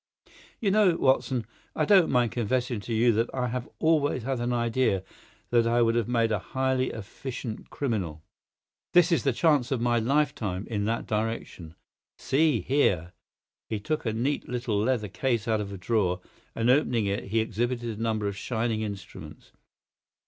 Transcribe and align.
You 0.59 0.71
know, 0.71 0.95
Watson, 0.97 1.45
I 1.75 1.85
don't 1.85 2.09
mind 2.09 2.31
confessing 2.31 2.79
to 2.79 2.91
you 2.91 3.11
that 3.11 3.29
I 3.35 3.49
have 3.49 3.69
always 3.77 4.23
had 4.23 4.39
an 4.39 4.51
idea 4.51 5.03
that 5.51 5.67
I 5.67 5.83
would 5.83 5.93
have 5.93 6.07
made 6.07 6.31
a 6.31 6.39
highly 6.39 6.89
efficient 6.89 7.69
criminal. 7.69 8.23
This 8.93 9.11
is 9.11 9.21
the 9.23 9.31
chance 9.31 9.71
of 9.71 9.79
my 9.79 9.99
lifetime 9.99 10.65
in 10.71 10.85
that 10.85 11.05
direction. 11.05 11.75
See 12.17 12.61
here!" 12.61 13.13
He 13.69 13.79
took 13.79 14.03
a 14.07 14.11
neat 14.11 14.49
little 14.49 14.79
leather 14.79 15.07
case 15.07 15.47
out 15.47 15.61
of 15.61 15.71
a 15.71 15.77
drawer, 15.77 16.19
and 16.55 16.67
opening 16.71 17.05
it 17.05 17.25
he 17.25 17.39
exhibited 17.39 17.99
a 17.99 18.01
number 18.01 18.27
of 18.27 18.35
shining 18.35 18.81
instruments. 18.81 19.51